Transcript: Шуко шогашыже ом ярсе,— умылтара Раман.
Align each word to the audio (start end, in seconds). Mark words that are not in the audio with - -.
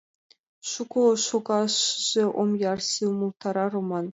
Шуко 0.69 1.01
шогашыже 1.27 2.23
ом 2.41 2.49
ярсе,— 2.73 3.01
умылтара 3.11 3.65
Раман. 3.73 4.05